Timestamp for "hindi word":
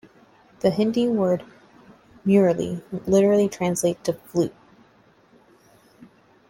0.71-1.43